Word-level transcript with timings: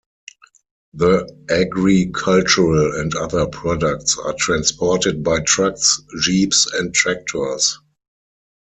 The 0.95 1.31
agricultural 1.51 2.99
and 2.99 3.13
other 3.13 3.45
products 3.45 4.17
are 4.17 4.33
transported 4.33 5.21
by 5.23 5.41
trucks, 5.41 6.01
jeeps 6.19 6.65
and 6.73 6.91
tractors. 6.91 7.77